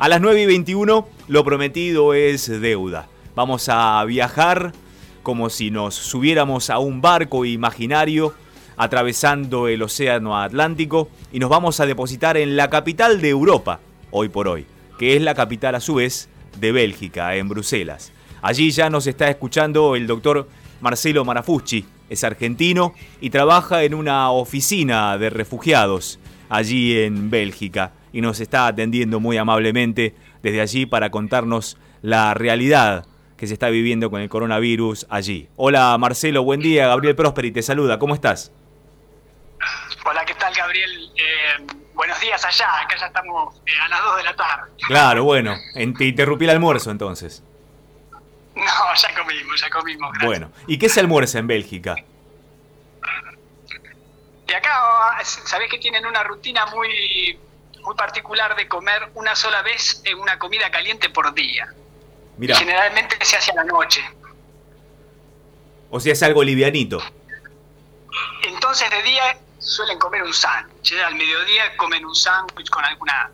[0.00, 3.08] A las 9 y 21 lo prometido es deuda.
[3.34, 4.72] Vamos a viajar
[5.24, 8.32] como si nos subiéramos a un barco imaginario
[8.76, 13.80] atravesando el Océano Atlántico y nos vamos a depositar en la capital de Europa,
[14.12, 14.66] hoy por hoy,
[15.00, 16.28] que es la capital a su vez
[16.60, 18.12] de Bélgica, en Bruselas.
[18.40, 20.48] Allí ya nos está escuchando el doctor
[20.80, 28.20] Marcelo Marafucci, es argentino y trabaja en una oficina de refugiados allí en Bélgica y
[28.20, 30.12] nos está atendiendo muy amablemente
[30.42, 35.48] desde allí para contarnos la realidad que se está viviendo con el coronavirus allí.
[35.54, 36.88] Hola Marcelo, buen día.
[36.88, 38.00] Gabriel Prosperi te saluda.
[38.00, 38.50] ¿Cómo estás?
[40.04, 41.12] Hola, ¿qué tal Gabriel?
[41.14, 41.64] Eh,
[41.94, 42.66] buenos días allá.
[42.82, 44.72] Acá ya estamos eh, a las 2 de la tarde.
[44.88, 45.54] Claro, bueno.
[45.96, 47.44] te interrumpí el almuerzo entonces.
[48.56, 50.10] No, ya comimos, ya comimos.
[50.24, 51.94] Bueno, ¿y qué se almuerza en Bélgica?
[54.48, 57.38] Y acá, sabés que tienen una rutina muy,
[57.84, 61.72] muy particular de comer una sola vez en una comida caliente por día.
[62.36, 62.54] Mira.
[62.56, 64.00] generalmente se hace a la noche.
[65.90, 67.02] O sea, es algo livianito.
[68.44, 70.92] Entonces de día suelen comer un sándwich.
[71.04, 73.30] Al mediodía comen un sándwich con alguna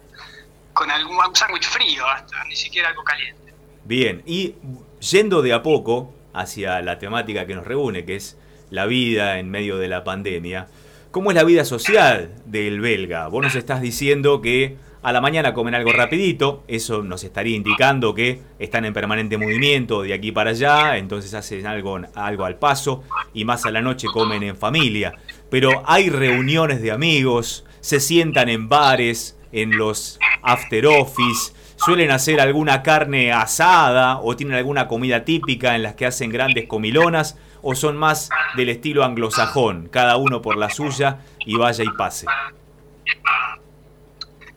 [0.72, 3.54] con algún sándwich frío, hasta ni siquiera algo caliente.
[3.84, 4.56] Bien, y
[4.98, 8.36] yendo de a poco hacia la temática que nos reúne, que es
[8.70, 10.66] la vida en medio de la pandemia,
[11.14, 13.28] ¿cómo es la vida social del belga?
[13.28, 18.14] Vos nos estás diciendo que a la mañana comen algo rapidito, eso nos estaría indicando
[18.14, 23.04] que están en permanente movimiento de aquí para allá, entonces hacen algo, algo al paso
[23.32, 25.12] y más a la noche comen en familia.
[25.50, 32.40] Pero hay reuniones de amigos, se sientan en bares, en los after office, suelen hacer
[32.40, 37.74] alguna carne asada o tienen alguna comida típica en las que hacen grandes comilonas o
[37.74, 42.26] son más del estilo anglosajón, cada uno por la suya y vaya y pase.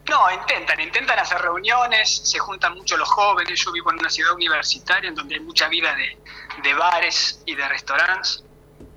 [0.10, 4.34] No, intentan, intentan hacer reuniones, se juntan mucho los jóvenes, yo vivo en una ciudad
[4.34, 5.96] universitaria en donde hay mucha vida
[6.64, 8.44] de, bares y de restaurantes.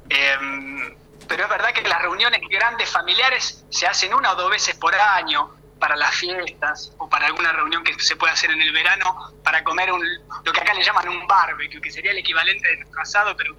[0.08, 0.96] Em,
[1.28, 4.94] pero es verdad que las reuniones grandes familiares se hacen una o dos veces por
[4.94, 9.32] año, para las fiestas o para alguna reunión que se pueda hacer en el verano
[9.42, 10.06] para comer un,
[10.44, 13.56] lo que acá le llaman un barbecue, que sería el equivalente de nuestro asado, pero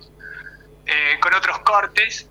[0.86, 2.28] eh, con otros cortes.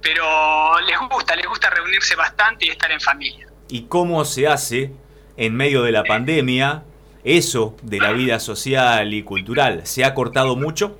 [0.00, 3.46] Pero les gusta, les gusta reunirse bastante y estar en familia.
[3.68, 4.92] ¿Y cómo se hace
[5.36, 6.82] en medio de la pandemia
[7.24, 9.86] eso de la vida social y cultural?
[9.86, 10.98] ¿Se ha cortado mucho?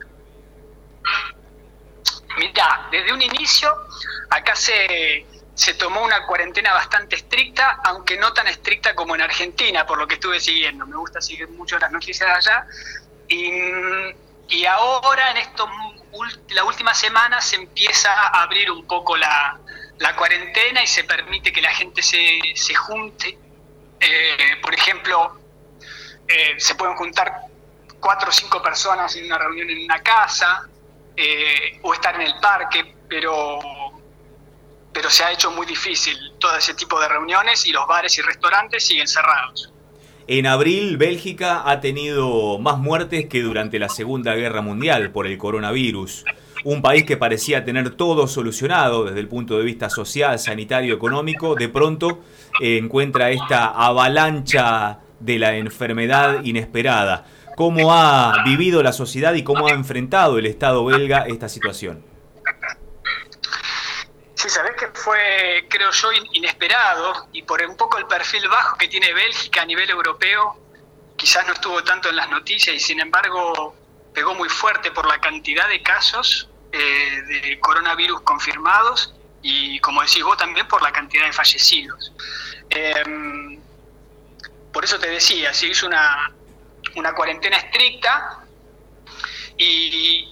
[2.38, 3.74] Mira, desde un inicio
[4.30, 9.86] acá se, se tomó una cuarentena bastante estricta, aunque no tan estricta como en Argentina,
[9.86, 10.86] por lo que estuve siguiendo.
[10.86, 12.66] Me gusta seguir mucho las noticias de allá.
[13.28, 14.31] Y,
[14.66, 15.68] ahora, en esto,
[16.50, 19.58] la última semana, se empieza a abrir un poco la,
[20.16, 23.38] cuarentena y se permite que la gente se, se junte.
[24.00, 25.38] Eh, por ejemplo,
[26.28, 27.42] eh, se pueden juntar
[28.00, 30.68] cuatro o cinco personas en una reunión en una casa
[31.16, 33.60] eh, o estar en el parque, pero
[34.92, 38.22] pero se ha hecho muy difícil todo ese tipo de reuniones y los bares y
[38.22, 39.72] restaurantes siguen cerrados.
[40.34, 45.36] En abril, Bélgica ha tenido más muertes que durante la Segunda Guerra Mundial por el
[45.36, 46.24] coronavirus.
[46.64, 51.54] Un país que parecía tener todo solucionado desde el punto de vista social, sanitario, económico,
[51.54, 52.20] de pronto
[52.62, 57.26] eh, encuentra esta avalancha de la enfermedad inesperada.
[57.54, 62.11] ¿Cómo ha vivido la sociedad y cómo ha enfrentado el Estado belga esta situación?
[64.42, 68.88] Sí, sabés que fue, creo yo, inesperado y por un poco el perfil bajo que
[68.88, 70.58] tiene Bélgica a nivel europeo,
[71.16, 73.76] quizás no estuvo tanto en las noticias y sin embargo
[74.12, 80.24] pegó muy fuerte por la cantidad de casos eh, de coronavirus confirmados y, como decís
[80.24, 82.12] vos, también por la cantidad de fallecidos.
[82.68, 83.60] Em,
[84.72, 86.32] por eso te decía, se hizo una,
[86.96, 88.40] una cuarentena estricta
[89.56, 90.28] y,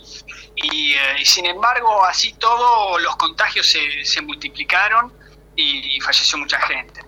[0.62, 5.12] eh, y, sin embargo, así todo, los contagios se, multiplicaron
[5.56, 7.03] y, falleció mucha gente.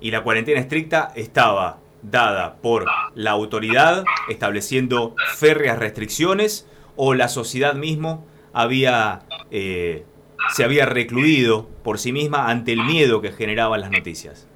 [0.00, 7.74] Y la cuarentena estricta estaba dada por la autoridad estableciendo férreas restricciones o la sociedad
[7.74, 10.04] mismo había eh,
[10.50, 14.46] se había recluido por sí misma ante el miedo que generaban las noticias.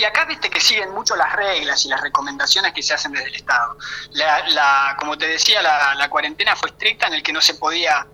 [0.00, 3.26] Y acá viste que siguen mucho las reglas y las recomendaciones que se hacen desde
[3.26, 3.76] el Estado.
[4.12, 8.06] La, como te decía, la, cuarentena fue estricta en el que no se podía,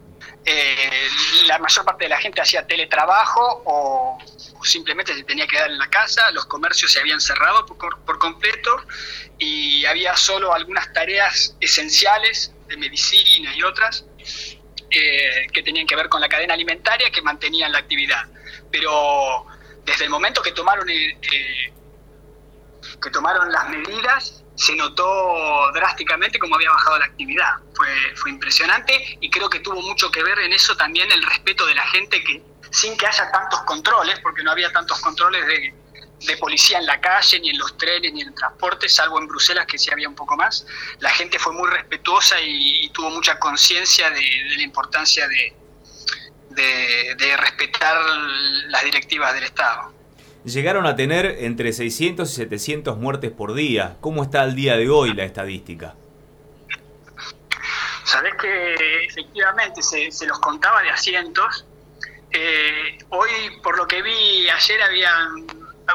[0.44, 1.08] eh,
[1.46, 4.18] la mayor parte de la gente hacía teletrabajo o,
[4.64, 8.84] simplemente se tenía que quedar en la casa, los comercios se habían cerrado por, completo
[9.38, 14.04] y había solo algunas tareas esenciales de medicina y otras
[14.90, 18.24] eh, que tenían que ver con la cadena alimentaria que mantenían la actividad.
[18.72, 19.46] Pero
[19.84, 21.72] desde el momento que tomaron eh,
[23.02, 27.52] que tomaron las medidas, se notó drásticamente cómo había bajado la actividad.
[27.74, 31.66] Fue, fue impresionante y creo que tuvo mucho que ver en eso también el respeto
[31.66, 35.74] de la gente que, sin que haya tantos controles, porque no había tantos controles de,
[36.24, 39.28] de policía en la calle, ni en los trenes, ni en el transporte, salvo en
[39.28, 40.66] Bruselas que sí había un poco más.
[41.00, 44.22] La gente fue muy respetuosa y, tuvo mucha conciencia de,
[44.56, 45.54] la importancia de,
[47.16, 47.96] de, respetar
[48.68, 49.92] las directivas del Estado.
[50.46, 53.96] Llegaron a tener entre 600 y 700 muertes por día.
[54.00, 55.96] ¿Cómo está al día de hoy la estadística?
[58.04, 58.74] Sabés que
[59.06, 61.66] efectivamente se, los contaba de asientos.
[62.30, 65.46] Eh, hoy, por lo que vi ayer, habían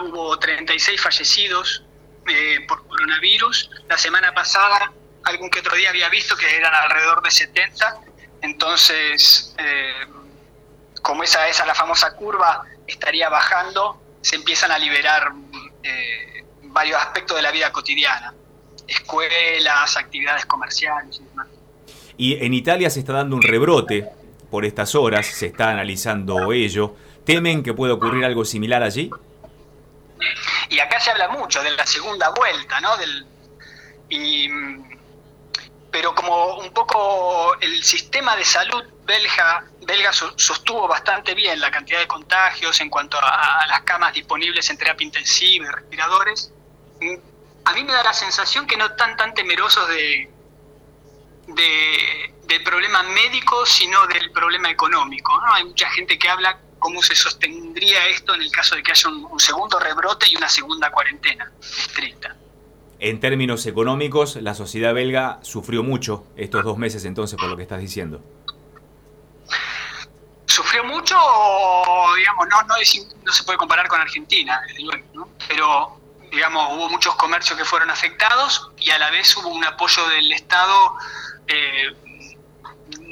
[0.01, 1.85] hubo 36 fallecidos
[2.27, 3.69] eh, por coronavirus.
[3.87, 4.91] La semana pasada,
[5.23, 8.01] algún que otro día había visto que eran alrededor de 70.
[8.41, 10.07] Entonces, eh,
[11.01, 15.31] como esa es la famosa curva, estaría bajando, se empiezan a liberar
[15.83, 18.33] eh, varios aspectos de la vida cotidiana.
[18.87, 21.47] Escuelas, actividades comerciales y demás.
[22.17, 24.07] Y en Italia se está dando un rebrote
[24.49, 26.95] por estas horas, se está analizando ello.
[27.25, 29.09] ¿Temen que pueda ocurrir algo similar allí?
[30.69, 32.97] Y acá se habla mucho de la segunda vuelta, ¿no?
[32.97, 33.25] Del,
[35.91, 41.99] pero como un poco el sistema de salud belga, belga sostuvo bastante bien la cantidad
[41.99, 46.53] de contagios en cuanto a, las camas disponibles en terapia intensiva y respiradores,
[46.99, 47.15] mm,
[47.65, 50.29] a mí me da la sensación que no están tan temerosos de,
[51.47, 55.39] de, del problema médico, sino del problema económico.
[55.41, 55.53] ¿no?
[55.53, 59.09] Hay mucha gente que habla cómo se sostendría esto en el caso de que haya
[59.09, 62.35] un, segundo rebrote y una segunda cuarentena estricta.
[62.99, 67.63] En términos económicos, la sociedad belga sufrió mucho estos dos meses entonces, por lo que
[67.63, 68.21] estás diciendo.
[70.61, 71.17] Sufrió mucho,
[72.15, 72.75] digamos, no, no,
[73.33, 74.61] se puede comparar con Argentina,
[75.47, 75.99] pero
[76.31, 80.31] digamos, hubo muchos comercios que fueron afectados y a la vez hubo un apoyo del
[80.31, 80.95] Estado
[81.47, 81.95] eh,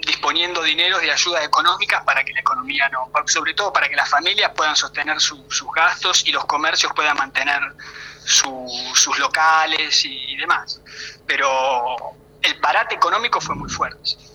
[0.05, 4.07] disponiendo dinero de ayuda económicas para que la economía no, sobre todo para que las
[4.07, 5.41] familias puedan sostener sus
[5.75, 7.59] gastos y los comercios puedan mantener
[8.25, 10.79] sus locales y, demás.
[11.25, 11.97] Pero
[12.43, 14.28] el parate económico fue muy fuerte.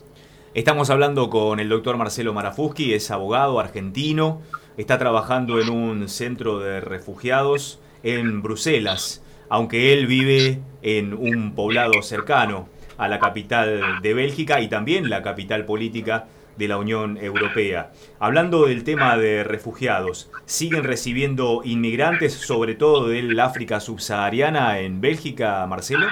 [0.55, 4.41] Estamos hablando con el doctor Marcelo Marafuschi, es abogado argentino,
[4.77, 12.01] está trabajando en un centro de refugiados en Bruselas, aunque él vive en un poblado
[12.03, 12.69] cercano
[12.99, 17.91] a la capital de Bélgica y también la capital política de la Unión Europea.
[18.21, 25.67] Hablando del tema de refugiados, ¿siguen recibiendo inmigrantes, sobre todo del África subsahariana en Bélgica,
[25.67, 26.07] Marcelo?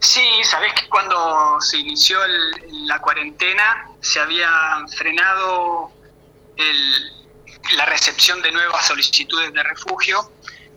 [0.00, 2.18] Sí, sabés que cuando se inició
[2.86, 4.50] la cuarentena se había
[4.96, 5.92] frenado
[7.76, 10.32] la recepción de nuevas solicitudes de refugio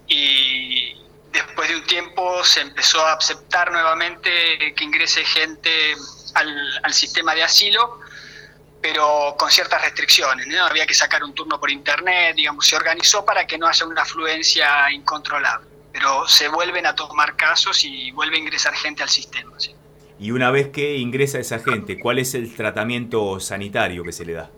[0.08, 0.94] y
[1.32, 5.96] después de un tiempo se empezó a aceptar nuevamente que ingrese gente
[6.36, 8.02] al, sistema de asilo,
[8.82, 10.48] pero con ciertas restricciones.
[10.48, 10.66] ¿no?
[10.66, 14.02] Había que sacar un turno por internet, digamos, se organizó para que no haya una
[14.02, 15.73] afluencia incontrolable.
[16.04, 19.54] Pero se vuelven a tomar casos y vuelve a ingresar gente al sistema.
[20.20, 24.34] Y una vez que ingresa esa gente, ¿cuál es el tratamiento sanitario que se le
[24.34, 24.52] da?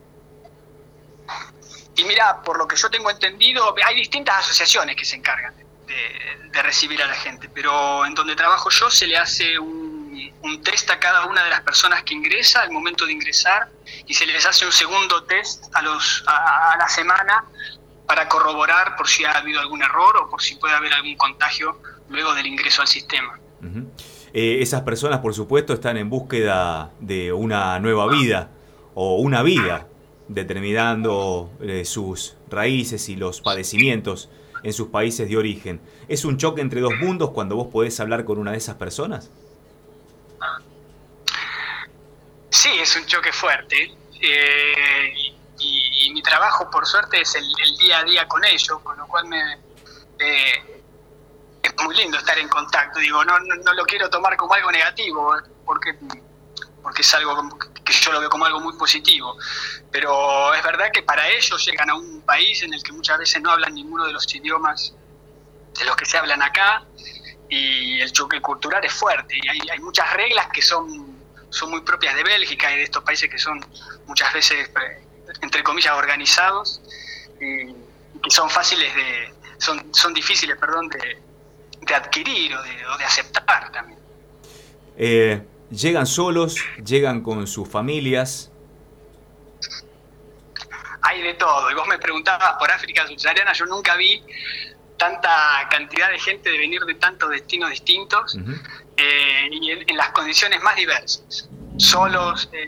[1.95, 5.53] Y mira, por lo que yo tengo entendido, hay distintas asociaciones que se encargan
[5.86, 10.63] de, recibir a la gente, pero en donde trabajo yo se le hace un, un,
[10.63, 13.69] test a cada una de las personas que ingresa al momento de ingresar
[14.08, 17.46] y se les hace un segundo test a, los, a, la semana
[18.07, 21.79] para corroborar por si ha habido algún error o por si puede haber algún contagio
[22.09, 23.39] luego del ingreso al sistema.
[24.33, 28.51] Eh, esas personas, por supuesto, están en búsqueda de una nueva vida
[28.93, 29.88] o una vida,
[30.27, 34.29] determinando eh, sus raíces y los padecimientos
[34.63, 35.79] en sus países de origen.
[36.07, 39.31] ¿Es un choque entre dos mundos cuando vos podés hablar con una de esas personas?
[42.50, 43.93] Sí, es un choque fuerte.
[44.21, 45.35] Eh,
[46.07, 47.47] y, mi trabajo, por suerte, es el,
[47.77, 49.53] día a día con ellos, con lo cual me,
[50.19, 50.83] eh,
[51.62, 53.00] es muy lindo estar en contacto.
[53.00, 55.35] Digo, no, no, lo quiero tomar como algo negativo,
[55.65, 55.97] porque,
[56.81, 57.50] porque es algo
[57.83, 59.38] que yo lo veo como algo muy positivo.
[59.91, 63.41] Pero es verdad que para ellos llegan a un país en el que muchas veces
[63.41, 64.93] no hablan ninguno de los idiomas
[65.77, 66.83] de los que se hablan acá
[67.50, 71.81] y el choque cultural es fuerte y hay, hay muchas reglas que son, son muy
[71.81, 73.63] propias de Bélgica y de estos países que son
[74.07, 75.07] muchas veces, eh,
[75.42, 76.82] entre comillas, organizados
[77.39, 77.74] y,
[78.22, 81.22] que son fáciles de, son, son difíciles, perdón, de,
[81.82, 84.00] de adquirir o de, o de aceptar también.
[84.98, 86.58] Eh, ¿Llegan solos?
[86.84, 88.51] ¿Llegan con sus familias?
[91.01, 91.70] Hay de todo.
[91.70, 94.24] Y vos me preguntabas por África subsahariana, yo nunca vi
[94.98, 98.38] tanta cantidad de gente de venir de tantos destinos distintos
[98.98, 101.50] eh, y en, las condiciones más diversas.
[101.77, 102.63] Solos, eh,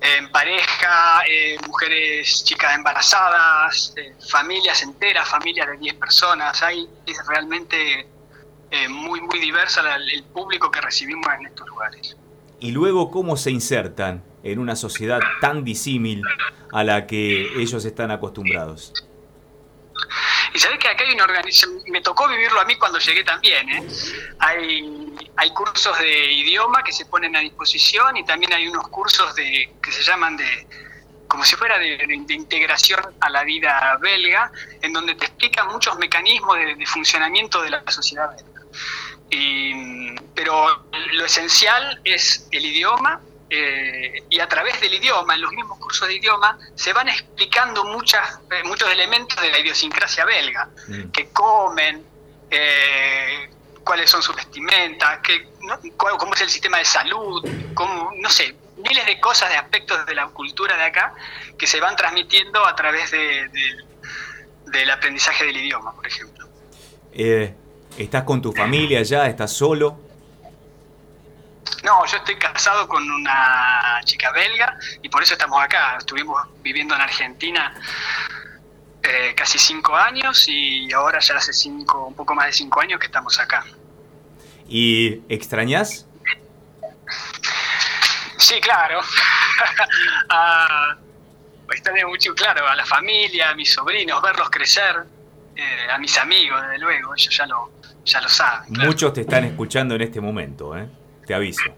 [0.00, 3.94] en pareja, eh, mujeres, chicas embarazadas,
[4.30, 6.62] familias enteras, familias de 10 personas.
[6.62, 8.08] Hay, es realmente
[8.90, 12.16] muy, muy diversa el público que recibimos en estos lugares.
[12.60, 16.22] Y luego, ¿cómo se insertan en una sociedad tan disímil
[16.72, 18.92] a la que ellos están acostumbrados?
[20.54, 23.68] Y sabes que acá hay una organización, me tocó vivirlo a mí cuando llegué también,
[23.68, 23.86] ¿eh?
[24.38, 25.05] hay,
[25.36, 29.72] hay cursos de idioma que se ponen a disposición y también hay unos cursos de
[29.82, 30.66] que se llaman de
[31.28, 34.50] como si fuera de, integración a la vida belga,
[34.80, 40.22] en donde te explican muchos mecanismos de, funcionamiento de la sociedad belga.
[40.34, 45.78] pero lo esencial es el idioma eh, y a través del idioma, en los mismos
[45.78, 51.10] cursos de idioma, se van explicando muchas, eh, muchos elementos de la idiosincrasia belga, mm.
[51.10, 52.04] que comen,
[52.50, 53.50] eh,
[53.86, 55.48] cuáles son sus vestimentas, que,
[55.96, 60.14] cómo es el sistema de salud, cómo, no sé, miles de cosas, de aspectos de
[60.16, 61.14] la cultura de acá
[61.56, 63.48] que se van transmitiendo a través de,
[64.66, 66.48] del aprendizaje del idioma, por ejemplo.
[67.96, 69.28] ¿Estás con tu familia ya?
[69.28, 70.00] ¿Estás solo?
[71.84, 75.96] No, yo estoy casado con una chica belga y por eso estamos acá.
[75.98, 77.72] Estuvimos viviendo en Argentina
[79.08, 82.98] eh, casi cinco años y ahora ya hace cinco, un poco más de cinco años
[82.98, 83.64] que estamos acá.
[84.68, 86.06] ¿Y extrañas?
[88.38, 89.00] Sí, claro.
[91.72, 95.04] extraño mucho, claro, a la familia, a mis sobrinos, verlos crecer,
[95.54, 97.70] eh, a mis amigos, desde luego, ellos ya lo,
[98.04, 98.72] ya lo saben.
[98.72, 100.88] Muchos te están escuchando en este momento, ¿eh?
[101.26, 101.62] te aviso.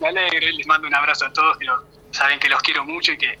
[0.00, 3.12] Me alegro y les mando un abrazo a todos, pero saben que los quiero mucho
[3.12, 3.38] y que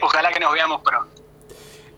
[0.00, 1.22] ojalá que nos veamos pronto.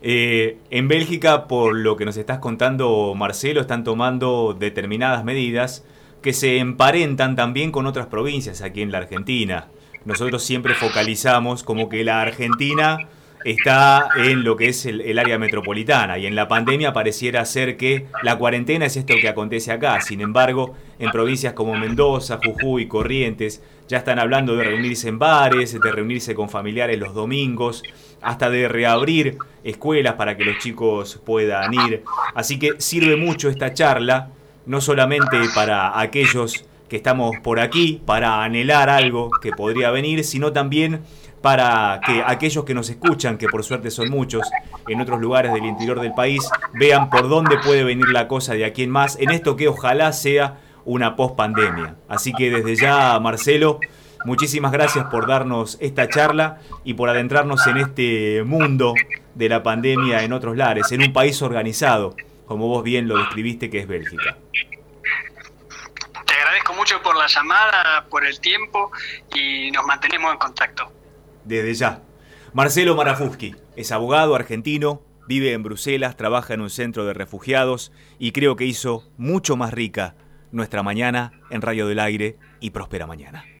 [0.01, 5.83] Eh, en Bélgica, por lo que nos estás contando, Marcelo, están tomando determinadas medidas
[6.21, 9.67] que se emparentan también con otras provincias aquí en la Argentina.
[10.05, 13.09] Nosotros siempre focalizamos como que la Argentina
[13.43, 18.07] está en lo que es el, área metropolitana y en la pandemia pareciera ser que
[18.23, 20.01] la cuarentena es esto que acontece acá.
[20.01, 25.79] Sin embargo, en provincias como Mendoza, Jujuy, Corrientes, ya están hablando de reunirse en bares,
[25.79, 27.83] de reunirse con familiares los domingos,
[28.21, 32.03] hasta de reabrir escuelas para que los chicos puedan ir.
[32.35, 34.29] Así que sirve mucho esta charla,
[34.65, 40.53] no solamente para aquellos que estamos por aquí, para anhelar algo que podría venir, sino
[40.53, 41.01] también
[41.41, 44.47] para que aquellos que nos escuchan, que por suerte son muchos,
[44.87, 48.65] en otros lugares del interior del país, vean por dónde puede venir la cosa de
[48.65, 51.95] aquí en más, en esto que ojalá sea una post-pandemia.
[52.07, 53.79] Así que desde ya, Marcelo,
[54.25, 58.93] muchísimas gracias por darnos esta charla y por adentrarnos en este mundo
[59.35, 62.15] de la pandemia en otros lares, en un país organizado,
[62.47, 64.37] como vos bien lo describiste, que es Bélgica.
[66.25, 68.91] Te agradezco mucho por la llamada, por el tiempo
[69.35, 70.96] y nos mantenemos en contacto
[71.47, 72.01] desde ya.
[72.53, 78.31] Marcelo Marafuski es abogado argentino, vive en Bruselas, trabaja en un centro de refugiados y
[78.31, 80.15] creo que hizo mucho más rica
[80.51, 83.43] nuestra mañana en Radio del Aire y Próspera Mañana.